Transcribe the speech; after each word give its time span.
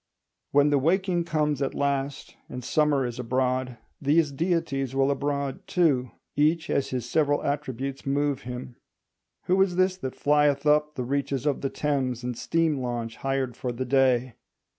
When 0.49 0.71
the 0.71 0.79
waking 0.79 1.25
comes 1.25 1.61
at 1.61 1.75
last, 1.75 2.35
and 2.49 2.63
Summer 2.63 3.05
is 3.05 3.19
abroad, 3.19 3.77
these 4.01 4.31
deities 4.31 4.95
will 4.95 5.11
abroad 5.11 5.67
too, 5.67 6.09
each 6.35 6.71
as 6.71 6.89
his 6.89 7.07
several 7.07 7.43
attributes 7.43 8.03
move 8.03 8.41
him. 8.41 8.77
Who 9.43 9.61
is 9.61 9.75
this 9.75 9.97
that 9.97 10.15
flieth 10.15 10.65
up 10.65 10.95
the 10.95 11.03
reaches 11.05 11.45
of 11.45 11.61
the 11.61 11.69
Thames 11.69 12.23
in 12.23 12.33
steam 12.33 12.79
launch 12.81 13.17
hired 13.17 13.55
for 13.55 13.71
the 13.71 13.85
day? 13.85 14.33